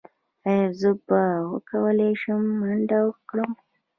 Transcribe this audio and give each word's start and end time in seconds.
ایا 0.47 0.67
زه 0.79 0.91
به 1.05 1.21
وکولی 1.51 2.11
شم 2.21 2.41
منډه 2.59 3.01
کړم؟ 3.29 3.51